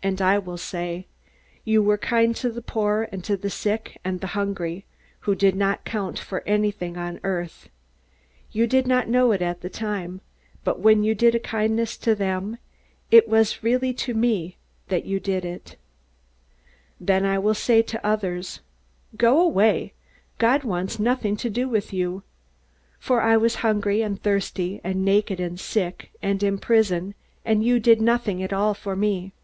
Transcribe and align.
"And 0.00 0.22
I 0.22 0.38
will 0.38 0.56
say: 0.56 1.06
'You 1.64 1.82
were 1.82 1.98
kind 1.98 2.34
to 2.36 2.50
the 2.50 2.62
poor 2.62 3.08
and 3.10 3.20
the 3.24 3.50
sick 3.50 3.98
and 4.04 4.20
the 4.20 4.28
hungry, 4.28 4.86
who 5.22 5.34
did 5.34 5.56
not 5.56 5.84
count 5.84 6.20
for 6.20 6.42
anything 6.46 6.96
on 6.96 7.18
earth. 7.24 7.68
You 8.52 8.68
did 8.68 8.86
not 8.86 9.08
know 9.08 9.32
it 9.32 9.42
at 9.42 9.60
the 9.60 9.68
time, 9.68 10.20
but 10.62 10.78
when 10.78 11.02
you 11.02 11.16
did 11.16 11.34
a 11.34 11.40
kindness 11.40 11.96
to 11.98 12.14
them, 12.14 12.58
it 13.10 13.28
was 13.28 13.50
to 13.62 14.14
me 14.14 14.56
you 14.88 14.96
really 14.96 15.18
did 15.18 15.44
it.' 15.44 15.76
"Then 17.00 17.26
I 17.26 17.38
will 17.40 17.52
say 17.54 17.82
to 17.82 18.06
others: 18.06 18.60
'Go 19.16 19.40
away. 19.40 19.94
God 20.38 20.62
wants 20.62 21.00
nothing 21.00 21.36
to 21.38 21.50
do 21.50 21.68
with 21.68 21.92
you! 21.92 22.22
For 23.00 23.20
I 23.20 23.36
was 23.36 23.56
hungry, 23.66 24.02
and 24.02 24.22
thirsty, 24.22 24.80
and 24.84 25.04
naked, 25.04 25.40
and 25.40 25.58
sick, 25.58 26.12
and 26.22 26.40
in 26.42 26.58
prison, 26.58 27.14
and 27.44 27.64
you 27.64 27.80
did 27.80 28.00
nothing 28.00 28.40
at 28.44 28.52
all 28.52 28.74
for 28.74 28.94
me.' 28.94 29.34